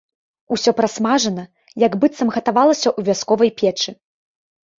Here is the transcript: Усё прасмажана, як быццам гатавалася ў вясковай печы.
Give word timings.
Усё 0.55 0.71
прасмажана, 0.79 1.43
як 1.85 1.97
быццам 2.05 2.33
гатавалася 2.39 2.85
ў 2.85 3.01
вясковай 3.11 3.51
печы. 3.61 3.91